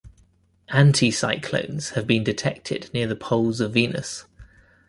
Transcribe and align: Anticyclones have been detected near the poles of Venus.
Anticyclones 0.71 1.89
have 1.93 2.07
been 2.07 2.23
detected 2.23 2.89
near 2.91 3.05
the 3.05 3.15
poles 3.15 3.59
of 3.59 3.73
Venus. 3.75 4.25